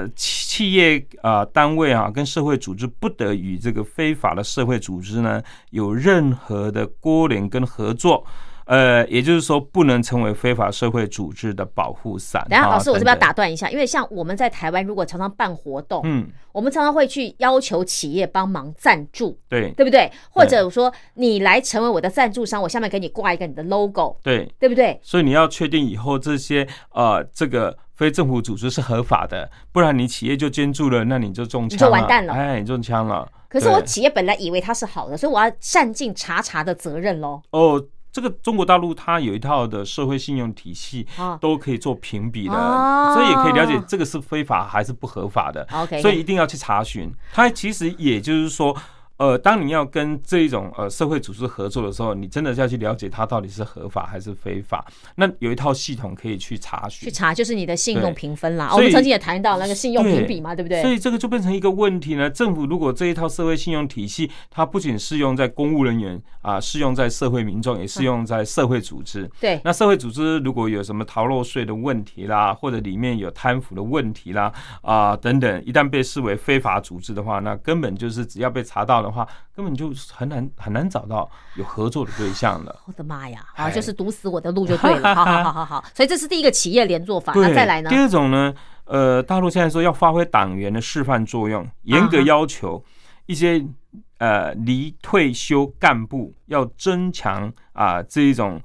[0.00, 8.24] 呃企企业啊、单位啊跟社会组织不得与这个非法的社会组织呢有任何的勾连跟合作。
[8.68, 12.46] 呃，也就是说，不能成为非法社会组织的保护伞。
[12.50, 20.12] 等下，啊老师，我这边要打断一下，因为像我们在台湾，如果常常办活动，嗯，我们常常会去要求企业帮忙赞助，对对不对？
[20.30, 25.00] 或者说你来成为我的赞助商，我下面给你挂一个你的 logo，对，对不对？
[25.02, 33.26] 所以你要确定以后这些呃这个非政府组织是合法的，不然你企业就捐助了，那你就中枪你就完蛋了哎，你中枪了。
[33.48, 37.40] 可是我企业本来以为它是好的，所以我要善尽查查的责任喽。
[37.50, 45.66] 哦，这个中国大陆它有一套的社会信用体系，啊都可以做评比的，哦所以也可以了解这个是非法还是不合法的。
[46.00, 47.12] 所以一定要去查询。
[47.32, 48.76] 它其实也就是说，
[49.18, 54.86] 呃，当你要跟这一种呃社会组织合作的时候，你真的是要去了解它到底是合法还是非法。
[55.16, 57.08] 那有一套系统可以去查询。
[57.08, 58.68] 去查就是你的信用评分啦。
[58.70, 60.80] 哦我们曾经也谈到那个信用评比嘛，对不对？
[60.82, 62.30] 所以这个就变成一个问题呢。
[62.30, 69.28] 政府如果这一套社会信用体系，它不仅适用在公务人员啊，适用在社会民众，也适用在社会组织。
[69.40, 74.52] 对那社会组织如果有什么逃漏税的问题啦，或者里面有贪腐的问题啦，
[74.82, 82.80] 啊、等等，一旦被视为非法组织的话，那根本就是只要被查到的话，根本就很难很难找到有合作的对象了。
[82.86, 83.44] 我的妈呀！
[83.54, 85.14] 啊，哎就是堵死我的路就对了。
[85.14, 87.32] 好好 好好好，所以这是第一个企业联做法。
[87.34, 87.96] 那，再来呢第？
[87.96, 92.84] 二种呢，呃，大陆现在说要发挥党员的示范作用，严格要求
[93.26, 93.64] 一些
[94.18, 98.60] 呃离退休干部要增强啊、这一种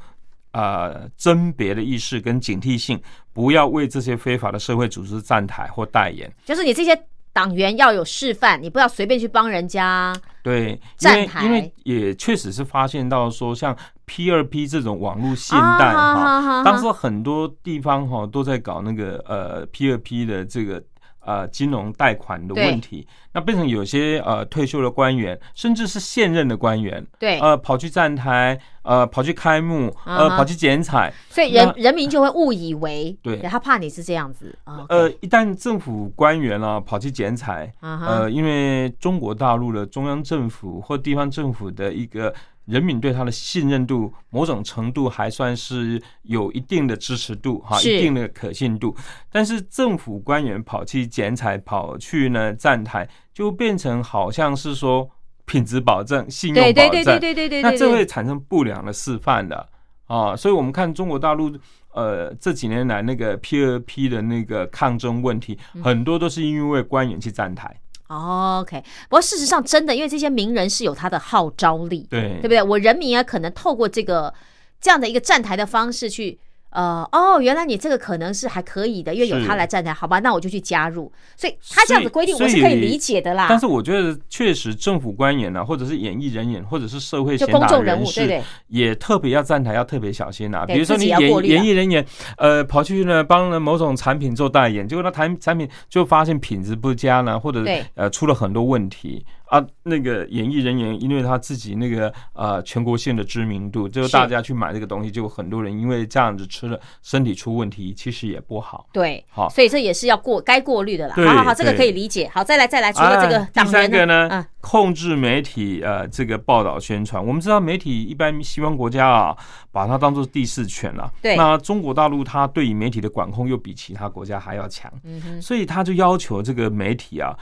[0.52, 3.02] 呃甄别的意识跟警惕性，
[3.34, 6.32] 不要为这些非法的社会组织站台或代言。
[6.46, 6.96] 就是你这些
[7.34, 10.16] 党员要有示范，你不要随便去帮人家。
[10.44, 13.76] 对，因为站台因为也确实是发现到说，像
[14.06, 20.82] P 二 P 这种网络信啊贷哈，当时很多地方哈都在搞那个呃 P 二 P 的这个
[21.26, 33.38] 呃金融贷款的问题，那变成有些呃退休的官员，甚至是现任的官员，对，呃跑去站台，呃跑去开幕，呃跑去剪彩，所以人人民就会误以为，对。
[33.38, 34.58] 他怕你是这样子。
[34.64, 34.86] 啊。
[34.90, 42.34] 呃一旦政府官员啊跑去剪彩，呃，因为中国大陆的中央政府或地方政府的一个
[42.66, 48.96] 人民对他的信任度，某种程度还算是有一定的支持度哈，一定的可信度。
[49.32, 55.10] 但是政府官员跑去剪彩，跑去呢站台，就变成好像是说
[55.46, 59.70] 品质保证、信用保证，对对对对对对对，那这会产生不良的示范的
[60.06, 60.34] 啊。
[60.36, 61.52] 所以，我们看中国大陆
[61.92, 68.84] 呃这几年来那个 P 二 P 的那个抗争问题，嗯很多都是因为官员去站台，哦 OK。
[69.10, 72.62] 不过事实上，真的，因为这些名人是有他的号召力，对对不对？
[72.62, 74.34] 我人民也，可能透过这个
[74.82, 76.40] 这样的一个站台的方式去。
[76.74, 81.12] 呃哦，原来你这个可能是还可以的，因为有他来站台，好吧，那我就去加入。
[81.38, 83.46] 所以他这样子规定，我是可以理解的啦。
[83.48, 88.44] 但是我觉得，确实政府官员啊，或者是演艺人员，或者是社会就公众人物，对，不对？
[88.68, 90.66] 也特别要站台，要特别小心啊。
[90.66, 92.04] 比如说你演啊演艺人员，
[92.38, 97.64] 呃，跑去呢帮了某种产品做代言，结果那产产品就发现品质不佳呢，或者
[97.94, 99.24] 呃出了很多问题
[99.60, 99.68] 啊。
[99.86, 108.88] 那个演艺人员因为他自己那个呃全国性的知名度，就是大家去买这个东西，就很多人因为这样子吃了身体出问题，其实也不好。
[108.94, 111.16] 对，好所以这也是要过该过滤的啦。
[111.16, 112.30] 对好好好，这个可以理解。
[112.34, 117.22] 好，再来再来，除了这个啊党员第三个呢，嗯，控制媒体呃这个报道宣传。
[117.22, 119.38] 我们知道媒体一般西方国家啊，
[119.70, 121.12] 把它当做第四权了。
[121.22, 127.36] 对那中国大陆它对于媒体的管控又比其他国家还要强，嗯哼，所以他就要求这个媒体啊，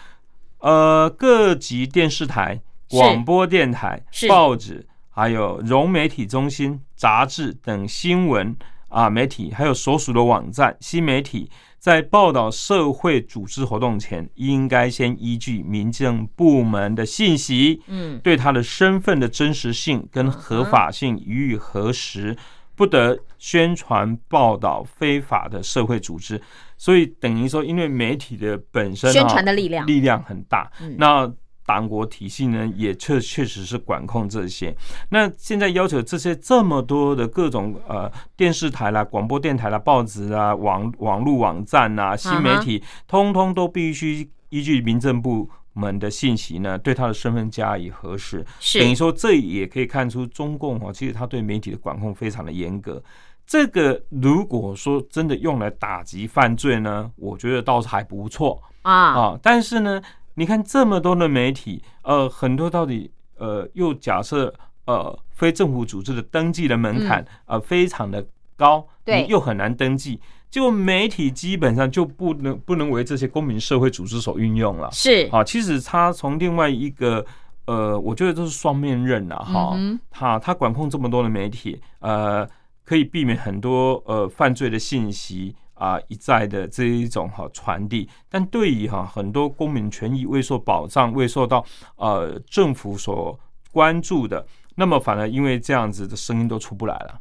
[0.61, 8.55] 呃，各级电视台、广播电台、报纸，还有融媒体中心、杂志等新闻
[8.89, 11.49] 啊媒体，还有所属的网站、新媒体，
[11.79, 22.37] 在报道社会组织活动前，应该先依据民政部门的信息，嗯，对他的身份的真实性跟合法性予以核实，
[22.81, 26.41] 不得宣传报道非法的社会组织。
[26.79, 31.31] 所以等于说，因为媒体的本身、啊、宣传的力量力量很大，嗯那
[31.63, 34.75] 党国体系呢也确确实是管控这些。
[35.09, 45.47] 那现在要求这些这么多的各种呃电视台啦、广播电台啦、报纸啊、网网络网站啊、新媒体，通通都必须依据民政部。
[45.73, 48.45] 门的信息呢，对他的身份加以核实，
[48.79, 53.01] 等于说这也可以看出中共哦，其实他对媒体的管控非常的严格。
[53.47, 58.61] 这个如果说真的用来打击犯罪呢，我觉得倒是还不错。
[58.83, 59.39] 啊，啊。
[59.41, 60.01] 但是呢，
[60.35, 64.53] 你看这么多的媒体，呃，很多到底呃，又假设
[64.85, 69.23] 呃，非政府组织的登记的门槛呃非常的高，对。
[69.23, 70.19] 你又很难登记，
[70.51, 74.89] 结果媒体基本上就不能不能为这些公民社会组织所运用了。
[74.91, 77.25] 是啊，其实他从另外一个
[77.65, 79.77] 呃，我觉得都是双面刃了哈。
[80.09, 82.45] 他他管控这么多的媒体，呃，
[82.83, 93.39] 可以避免很多呃犯罪的信息啊、一再的这一种哈传递，但对于哈很多公民权益未受保障、未受到呃政府所
[93.71, 94.45] 关注的，
[94.75, 97.19] 那么反而因为这样子的声音都出不来了。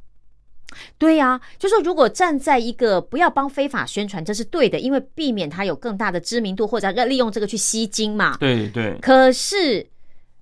[0.99, 8.37] 对呀、就说如果站在一个不要帮非法宣传，这是对的，因为避免他有更大的知名度，或者要利用这个去吸金嘛。
[8.39, 9.87] 对对，可是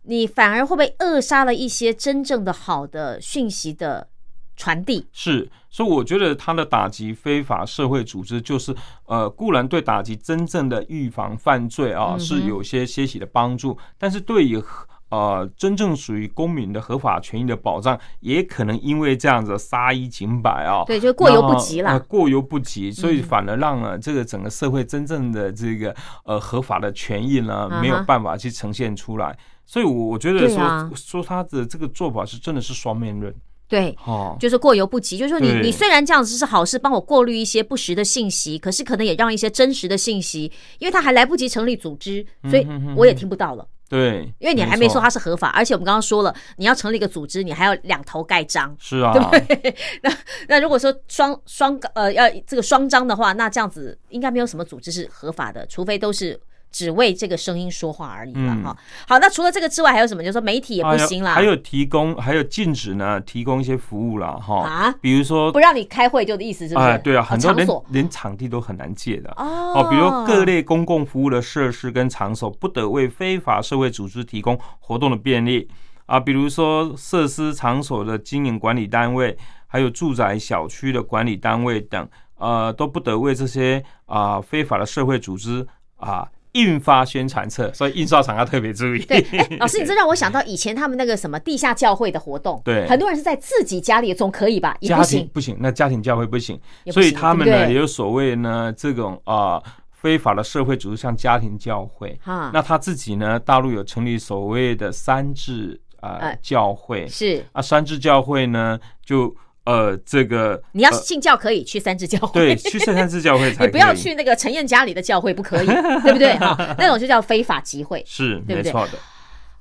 [0.03, 4.09] 你反而会被扼杀了一些真正的好的讯息的
[4.57, 5.07] 传递？
[5.13, 8.75] 是，所以我觉得他的打击非法社会组织，就是
[9.07, 14.63] 呃，固然对打击真正的预防犯罪啊、嗯是有些些许的帮助，但是对于
[15.11, 21.91] 呃真正属于公民的合法权益的保障，也可能因为这样子杀一儆百啊，对，就过犹不及了。
[21.91, 25.95] 呃过犹不及，所以嗯反而让了这个整个社会真正的这个
[26.25, 29.37] 呃合法的权益呢没有办法去呈现出来，
[29.67, 33.35] 所以我我觉得说、说他的这个做法是真的是双面刃，
[33.69, 43.67] 对，哦，就是过犹不及，就是说你你虽然这样子是好事，帮我过滤一些不实的信息，可是可能也让一些真实的信息，因为他还来不及成立组织，所以我也听不到了。
[43.89, 48.77] 对，因为你还没说它是合法，而且我们刚刚说了，你要成立一个组织，你还要两头盖章。
[48.79, 49.75] 是啊，对，
[50.05, 50.13] 那
[50.47, 56.39] 那如果说双双呃要这个双章的话，那这样子应该没有什么组织是合法的，除非都是
[56.71, 58.77] 只为这个声音说话而已了嗯哈。
[59.09, 60.23] 好，那除了这个之外，还有什么？
[60.23, 66.87] 就是说媒体也不行啦，还有提供，还有禁止呢，提供一些服务啦，哈，啊，比如说不，让你开会，就的意思是不是？
[66.87, 69.31] 哎，对啊，很多连连场地都很难借的。
[69.37, 75.69] 哦哦，比如各类公共服务的设施跟场所，不得为非法社会组织提供活动的便利
[76.07, 82.09] 啊，比如说设施场所的经营管理单位，还有住宅小区的管理单位等，
[82.39, 85.67] 呃，都不得为这些啊、非法的社会组织
[85.97, 86.27] 啊
[86.59, 89.05] 印发宣传册，所以印刷厂要特别注意。
[89.05, 92.87] 对，哎，老师，你这让我想到以前他们那个什么地下教会的活动，对。
[92.89, 94.77] 很多人是在自己家里，总可以吧？
[94.81, 102.19] 也家不行，庭不行，那家庭教会不行，不行所以他们呢也有所谓呢这种啊、非法的社会组织，像家庭教会。
[102.23, 107.07] 哈，那他自己呢，大陆有成立所谓的三智啊、呃哎教会。
[107.07, 107.45] 是。
[107.53, 109.35] 啊，三智教会呢就
[109.69, 115.67] 呃这个你要呃信教可以去三支教会，对去圣三智教会才 你不要去那个陈燕家里的教会，不可以，
[116.03, 116.35] 对不对？
[116.39, 118.03] 哈，那种就叫非法集会。
[118.07, 118.99] 是没错的。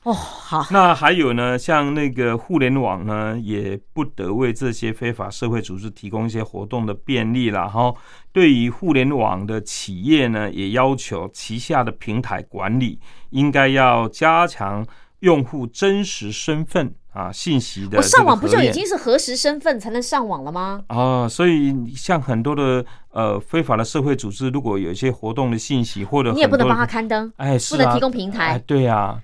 [0.04, 7.94] 哦，好，那还有呢，像那个互联网呢，也不得为这些非法社会组织提供一些活动的便利了哈。
[8.32, 12.98] 对于互联网的企业呢，也要求旗下的平台管理
[13.32, 14.86] 应该要加强
[15.20, 17.98] 用户真实身份啊信息的。
[17.98, 18.86] 我上网不就已经？
[18.88, 20.82] 是核实身份才能上网了吗？
[20.88, 29.20] 啊，所以像很多的呃非法的社会组织，如果有一些活动的信息或者你也不能帮他刊登，哎，不能提供平哎台，对呀、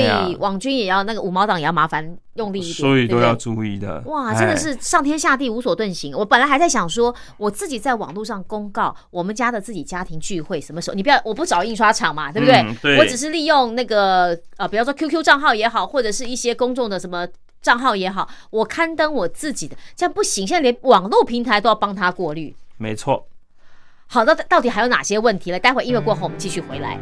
[0.00, 4.02] 所以网军也要那个五毛党也要麻烦用力一点，所以都要注意的。
[4.06, 6.16] 哇，真的哎是上天下地无所遁形。
[6.16, 12.56] 我本来还在想说，我自己在网络上公告我们家的自己家庭聚会什么时候，你不要，我不找印刷厂嘛，对不对？
[12.56, 17.26] 嗯对我只是利用那个呃，比方说 QQ 账号也好，或者是一些公众的什么
[17.60, 20.46] 账号也好，我刊登我自己的，这样不行。
[20.46, 22.54] 现在连网络平台都要帮他过滤。
[22.78, 23.26] 没错。
[24.06, 25.58] 好的，到底还有哪些问题呢？
[25.58, 26.98] 待会音乐过后我们继续回来。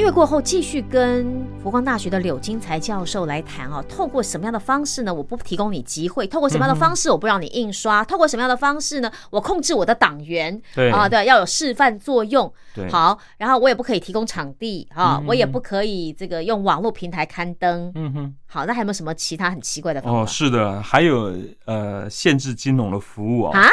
[0.00, 3.84] 音乐过后，继续跟佛光大学的柳金才教授来谈哦。
[3.86, 5.12] 透过什么样的方式呢？
[5.12, 9.12] 我不提供你集会，透过什么样的方式，我不让你印刷，透过什么样的方式呢？
[9.28, 12.50] 我控制我的党员，对啊，对，要有示范作用。
[12.74, 17.92] 对好，然后我也不可以提供场地啊，嗯我也不可以这个用网络平台刊登。
[17.94, 20.22] 嗯哼，好，那还有没有什么其他很奇怪的方法？
[20.22, 21.30] 哦，是的，还有
[21.66, 23.50] 呃，限制金融的服务哦。
[23.50, 23.68] 啊，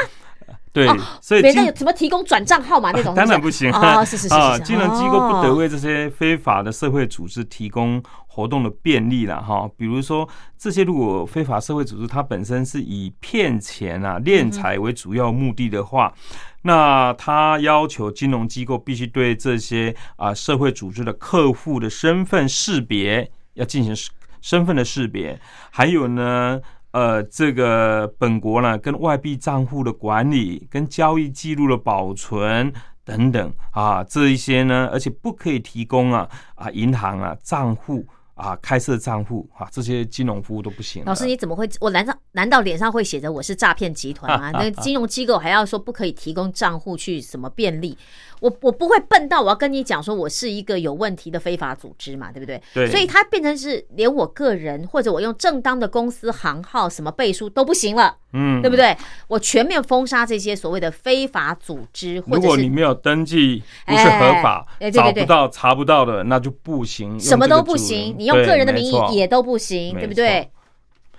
[0.77, 3.13] 对，哦所以金别人有什么提供转账号码那种？
[3.17, 9.67] 当然不行哦，是是是金融机构不得哦为这些非法的社会组织提供活动的便利了哈。
[9.75, 16.13] 比如说，这些如果非法社会组织它本身是以骗钱啊、敛财为主要目的的话，
[16.61, 23.95] 那他要求金融机构必须对这些啊社会组织的客户的身份识别要进行
[24.41, 25.39] 身份的识别，
[25.71, 26.61] 还有呢。
[26.91, 32.71] 呃，这个本国呢，跟外币账户的管理、跟交易记录的保存
[33.03, 41.03] 等等啊，这一些呢，而且不可以提供啊啊银行啊账户啊开设账户啊这些金融服务都不行。
[41.05, 41.69] 老师，你怎么会？
[41.79, 44.51] 我难道难道脸上会写着我是诈骗集团吗？
[44.57, 47.97] 那金融机构还要说不可以提供账户去什么便利？
[48.39, 52.61] 我我不会笨到我要跟你讲说我是一个有问题的非法组织嘛，对不对？
[52.73, 58.95] 对所以它变成是连我个人或者我用正当的公司行号什么背书都不行了，嗯对不对？
[59.27, 70.49] 我全面封杀这些所谓的非法组织，或如者如果你没有登记，不是合法哎，对对对找不到、查不到的，那就不行，什么都不行，你用个人的名义也都不行，没对不对？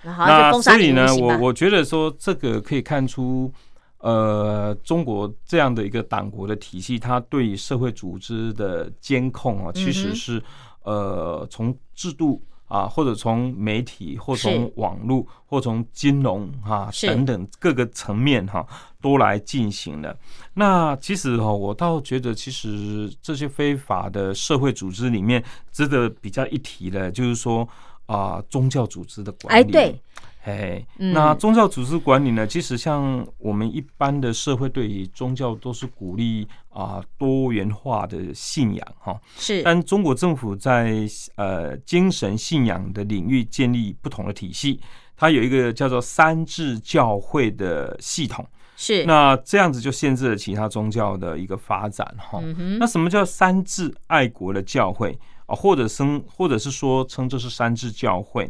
[0.01, 3.51] 然后就那封杀所以呢，我我觉得说这个可以看出，
[3.99, 10.43] 呃，中国这样的一个党国的体系，它对社会组织的监控啊，其嗯实是、
[10.83, 12.41] 呃从制度。
[12.69, 18.63] 啊，或者从媒体，或从是网络，或从金融啊等等各个层面哈、
[19.01, 20.15] 都来进行的。
[20.53, 27.67] 那其实哈、我倒觉得，其实这些非法的社会组织里面，值得比较一提的，就是说
[28.05, 29.59] 啊、宗教组织的管理。
[29.59, 29.99] 哎对，
[30.43, 32.47] 哎，嗯那宗教组织管理呢？
[32.47, 44.79] 其实像我们一般的社会对于宗教都是鼓励啊、多元化的信仰哈，是但中国政府在呃精神信仰的领域建立不同的体系，
[45.17, 52.39] 它有一个叫做三智教会的系统，是，那这样子就限制了其他宗教的一个发展哈。
[52.41, 55.53] 嗯，那什么叫三智爱国的教会啊？
[55.53, 58.49] 或者称，或者是说称这是三智教会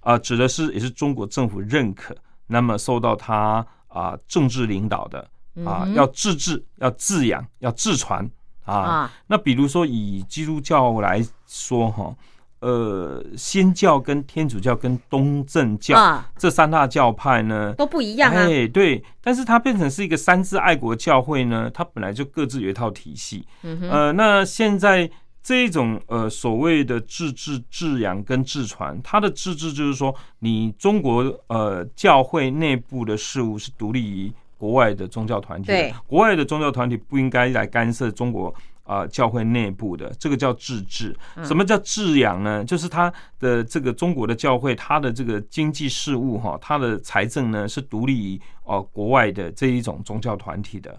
[0.00, 5.20] 啊，指的是也是中国政府认可，那么受到他啊政治领导的
[5.64, 8.28] 啊，嗯要自治、要自养、要自传
[8.64, 8.74] 啊。
[8.74, 12.14] 啊，那比如说以基督教来说哈，
[12.60, 23.46] 呃，新教跟天主教跟东正教、啊这三大教派呢，都不一样啊，哎，对，但是它变成是一个三自爱国教会呢，它本来就各自有一套体系。
[23.62, 25.08] 嗯哼，呃，那现在
[25.48, 38.54] 这一种呃所谓的自治、自养跟自传，它的自治就是说，你中国呃教会内部的事务是独立于国外的宗教团体的对，国外的宗教团体不应该来干涉中国。
[38.84, 41.14] 啊、教会内部的这个叫自治。
[41.36, 42.64] 嗯什么叫自养呢？
[42.64, 50.98] 就是它的这个中国的教会，它的这个经济事务哈，它的财政呢是独立于呃国外的这一种宗教团体的。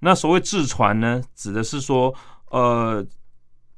[0.00, 2.14] 那所谓自传呢，指的是说，
[2.50, 3.02] 呃，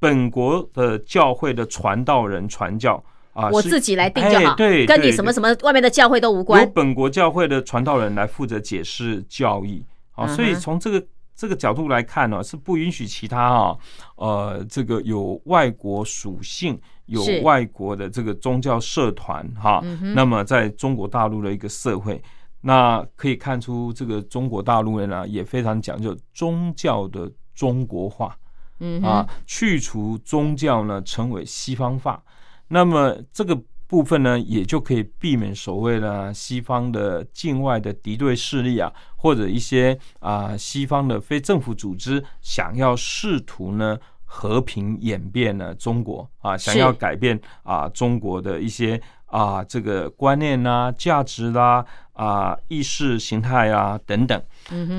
[0.05, 3.03] 本国的教会的传道人传教
[3.33, 6.75] 啊，是我自己来定就好，哎对，跟你什么什么外面的教会都无关由关。
[6.75, 13.77] 本国教会的传道人来负责解释教义啊，所以从这个这个角度来看呢、是不允许其他啊，
[14.17, 22.23] 呃，这个有外国属性、有外国的这个宗教社团哈，嗯那么在中国大陆的一个社会。
[22.67, 28.35] 那可以看出，这个中国大陆人呢也非常讲究宗教的中国化，
[28.81, 32.22] 嗯啊，，去除宗教呢，成为西方化。
[32.68, 54.43] 那么这个部分呢，也就可以避免所谓的西方的境外的敌对势力啊，或者一些啊、西方的非政府组织想要试图呢和平演变呢中国啊，想要改变啊中国的一些啊这个观念啦、价值啦、啊意识形态啊等等。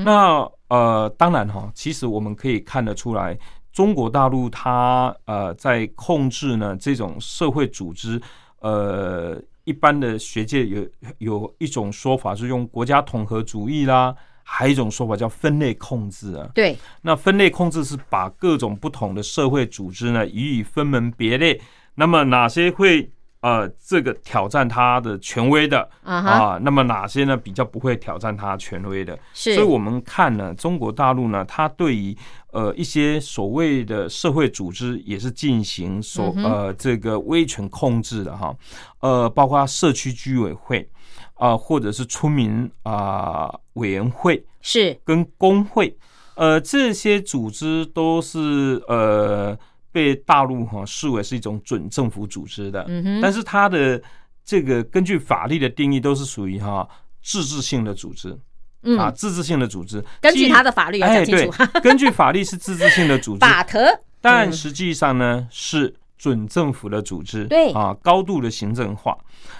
[0.04, 3.38] 那呃，当然哈，其实我们可以看得出来，
[3.76, 8.18] 中国大陆它呃在控制呢这种社会组织，
[8.60, 16.48] 呃，一般的学界有有一种说法是用国家统合主义啦，还有一种说法叫分类控制啊。
[16.54, 21.60] 对，那分类控制是把各种不同的社会组织呢予以分门别类，
[21.96, 23.10] 那么哪些会
[23.40, 29.18] 呃这个挑战他的权威的啊那么哪些呢比较不会挑战他权威的？
[29.32, 32.16] 是，所以我们看呢，中国大陆呢，它对于
[32.52, 38.54] 呃一些所谓的社会组织也是进行所呃这个威权控制的哈，
[39.00, 40.88] 呃，包括社区居委会
[41.34, 45.94] 啊、或者是村民啊、委员会是，跟工会，
[46.34, 49.54] 呃，这些组织都是呃
[49.96, 52.86] 被大陆哈视为是一种准政府组织的，
[53.22, 53.98] 但是它的
[54.44, 56.86] 这个根据法律的定义都是属于哈
[57.22, 58.38] 自治性的组织。
[58.82, 69.16] 嗯啊，，自治性的组织，根据基他的法律要哎，对讲清楚，， 根据法律是自治性的组织， 法特，嗯但实际上呢是准政府的组织，对啊，高度的行政化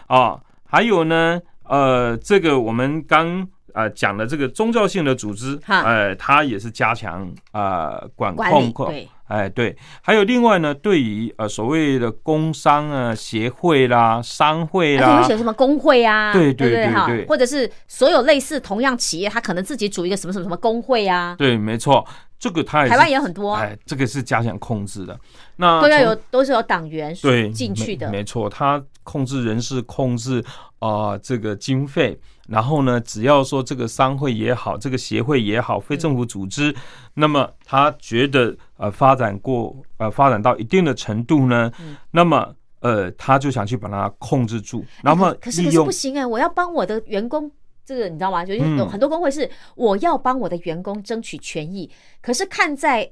[0.06, 3.48] 啊，还有呢，呃，这个我们刚。
[3.74, 17.16] 呃，讲的这个宗教性的组织，哈呃，它也是加强呃管控对哎，对，还有另外呢，对于呃所谓的工商啊协会啦、商会啦而且会，写什么工会啊，对对哈对？
[17.16, 17.26] 对对。
[17.26, 22.06] 或者是所有类似同样企业，他可能自己组一个什么什么什么工会啊，对，没错，
[22.38, 23.62] 这个他也台湾也有很多啊。
[23.62, 25.18] 哎，这个是加强控制的。
[25.56, 28.08] 那都要有都是有党员对进去的。
[28.10, 30.44] 没，没错，他控制人事，控制
[30.78, 32.16] 啊、呃这个经费，
[32.48, 36.74] 然后呢，只要说这个商会也好，这个协会也好，非政府组织，
[37.14, 47.50] 那么他觉得呃发展过呃发展到一定的程度呢，嗯那么呃他就想去把它控制住，然后哎可可是可是不行哎、我要帮我的员工。
[47.84, 48.44] 这个你知道吗？
[48.44, 51.88] 就是有嗯很多工会是我要帮我的员工争取权益，
[52.20, 53.08] 可是看在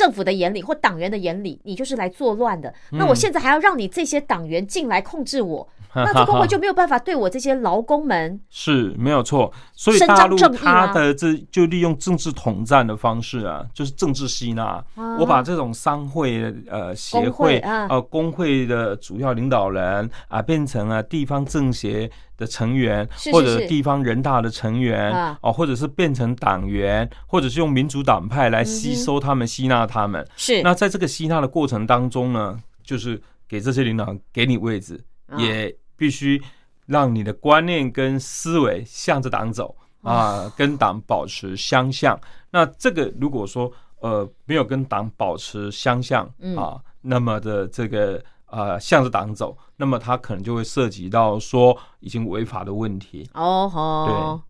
[0.00, 2.72] 政府的眼里或党员的眼里，你就是来作乱的。
[2.92, 10.86] 那我嗯现在还要让你这些党员进来控制我， 那这工会就没有办法对我这些劳工们是没有错，所以大陆正义吗？
[10.86, 14.82] 它的这就利用政治统战的方式啊，就是政治吸纳。
[15.18, 17.86] 我把这种商会、呃协工会会、啊。
[17.90, 22.10] 呃工会的主要领导人啊，变成了地方政协
[22.40, 25.38] 的成员，是是或者地方人大的成员啊。
[25.42, 30.26] 哦，或者是变成党员，或者是用民主党派来吸收他们、吸纳他们。
[30.36, 30.62] 是。
[30.62, 35.38] 那在这个吸纳的过程当中呢，就是给这些领导给你位置，啊。
[35.38, 36.42] 也必须
[36.86, 42.18] 让你的观念跟思维向着党走啊，跟党保持相向。
[42.50, 43.70] 那这个如果说
[44.00, 46.56] 呃没有跟党保持相向嗯。
[46.56, 53.28] 啊，那么的这个呃向着党走，那么他可能就会涉及到说已经违法的问题。
[53.34, 54.40] 哦吼。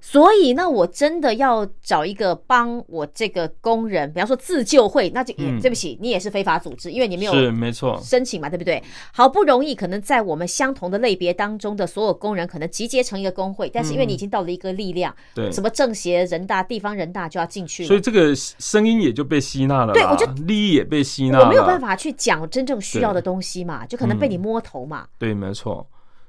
[0.00, 8.82] 所以，那我真的要找一个帮我这个工人，比方说自救会，那就也、嗯对不起，你也是非法组织，因为你没有是没错，申请嘛，对不对？
[9.12, 15.52] 好不容易可能在我们相同的类别当中的所有工人，可能集结成一个工会，但是因为你已经到了一个力量，嗯对。
[15.52, 25.08] 什么政协、人大、地方人大就要进去了，所以这个声音也就被吸纳了，对我就利益也被吸纳了，我没有办法去讲真正需要的东西嘛，就可能被你摸头嘛。
[25.18, 25.84] 对，没错。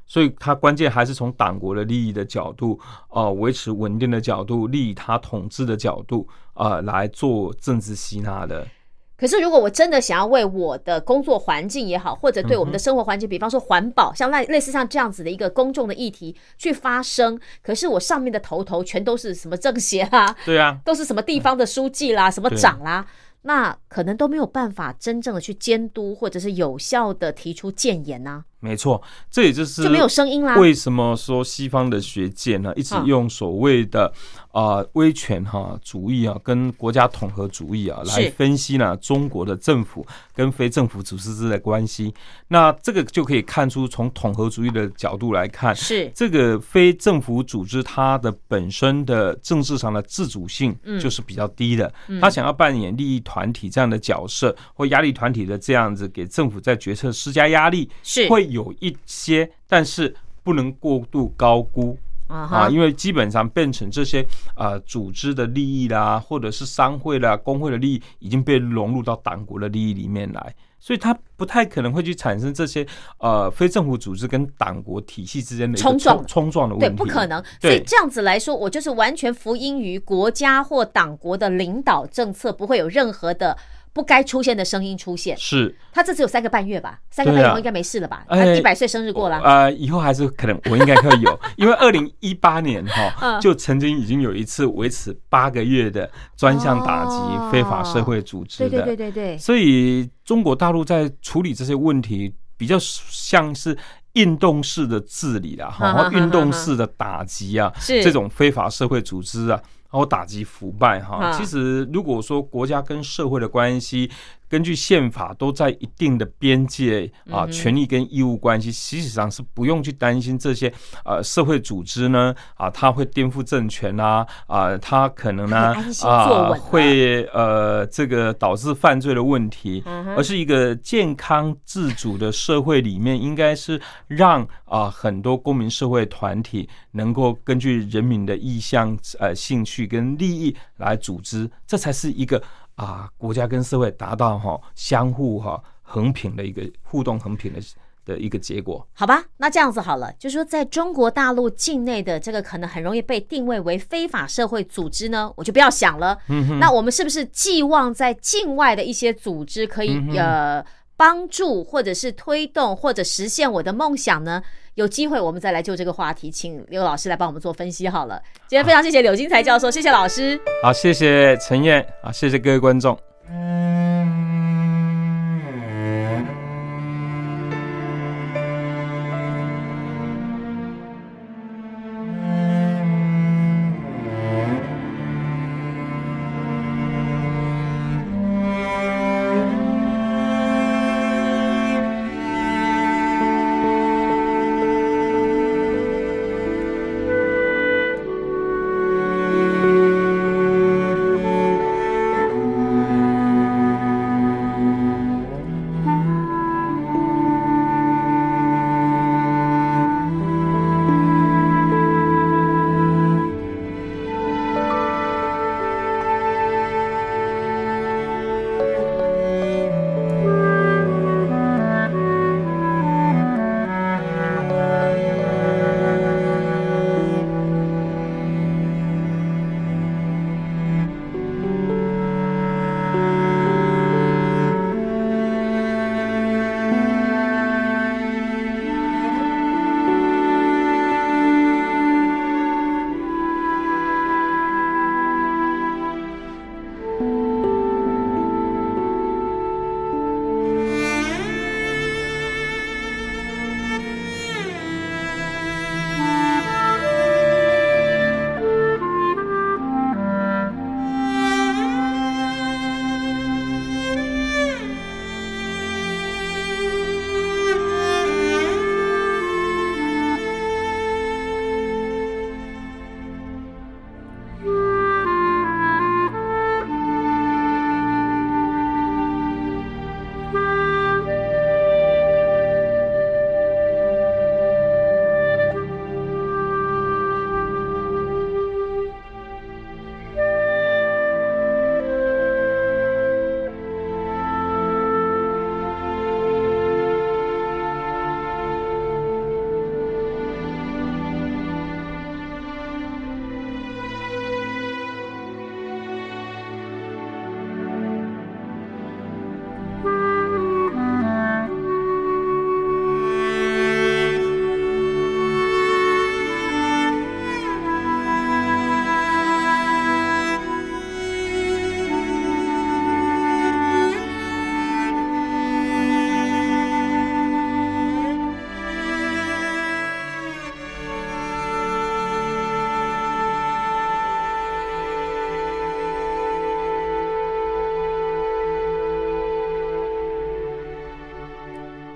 [0.10, 2.78] 所以它关键还是从党国的利益的角度，
[3.10, 8.68] 呃，维持稳定的角度，利益他统治的角度，呃，来做政治吸纳的。
[9.16, 23.05] 可是，如果我真的想要为我的工作环境也好，或者对我们嗯的生活环境，比方说环保，像类类似像这样子的一个公众的议题去发声，可是我上面的头头全都是什么政协啦，对啊，都是什么地方的书记啦，什么长啦，
[23.41, 29.01] 那可能都没有办法真正的去监督，或者是有效的提出谏言呐、没错，
[29.32, 30.55] 这也就是就没有声音啦。
[30.57, 34.12] 为什么说西方的学界呢，一直嗯用所谓的
[34.51, 42.14] 啊、呃威权哈、主义啊，跟国家统合主义啊来分析呢中国的政府跟非政府组织之间的关系？
[42.47, 46.12] 那这个就可以看出，从统合主义的角度来看，是。
[46.14, 50.99] 这个非政府组织它的本身的政治上的自主性嗯。
[50.99, 58.28] 就是比较低的，他想要扮演利益团体这样的角色或压力团体的这样子给政府在决策施加压力，是。
[58.28, 61.97] 会有一些，但是不能过度高估。
[62.27, 64.23] 啊，啊，因为基本上变成这些
[64.55, 72.85] 呃组织的利益啦，或者是商会啦、工会的利益，已经被融入到党国的利益里面来，所以它不太可能会去产生这些
[73.17, 76.17] 呃非政府组织跟党国体系之间的冲撞。
[76.17, 76.87] 冲冲撞的问题。
[76.87, 77.43] 对，不可能。
[77.59, 83.57] 所以对这样子来说，我就是完全服膺于国家或党国的领导政策，不会有任何的
[83.99, 85.35] 不该出现的声音出现。
[85.37, 85.75] 是。
[85.91, 88.23] 他这只有三个半月吧，三个半月后应该没事了吧？
[88.29, 93.41] 他哎一百岁生日过了，呃，以后还是可能我应该会有， 因为二零一八年哈嗯。
[93.41, 103.77] 就曾经已经有一次维持八个月的专项打击非法社会组织对的，对对对对，所以中国大陆在处理这些问题，比较像是
[104.13, 108.01] 运动式的治理啦，哈，运动式的打击啊，是。
[108.01, 109.61] 这种非法社会组织啊，
[109.91, 111.17] 然后打击腐败哈。
[111.17, 114.09] 啊其实如果说国家跟社会的关系，
[114.49, 120.73] 根据宪法都在一定的边界啊，权利跟义务关系，实际上是不用去担心这些
[121.05, 129.83] 呃社会组织呢啊，它会颠覆政权啊啊，它可能呢 啊会呃这个导致犯罪的问题，
[130.17, 142.41] 而是一个健康自主的社会里面，应该是让啊很多公民社会团体能够根据人民的意向、呃兴趣跟利益来组织，这才是一个
[142.80, 147.59] 啊国家跟社会达到哈相互哈横平的一个互动横平的
[148.05, 148.88] 的一个结果。
[148.93, 156.17] 好吧，那这样子好了，就是说在中国大陆境内的这个可能很容易被定位为非法社会组织呢，我就不要想了。
[156.27, 160.65] 嗯那我们是不是寄望在境外的一些组织可以、嗯呃
[160.99, 164.43] 帮助或者是推动或者实现我的梦想呢？
[164.76, 168.22] 有机会我们再来就这个话题，请刘老师来帮我们做分析好了。
[168.47, 170.39] 今天非常谢谢柳金才教授，谢谢老师。
[170.63, 172.97] 好，谢谢陈燕啊，谢谢各位观众。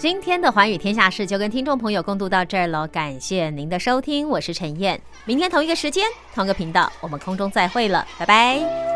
[0.03, 6.03] 今天的寰宇天下事就跟听众朋友共度到这儿了，感谢您的收听，我是陈燕，明天同一个时间
[6.35, 8.92] 同个频道，我们空中再会了，拜拜。